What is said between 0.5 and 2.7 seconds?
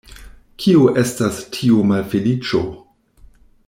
Kio estas tiu malfeliĉo?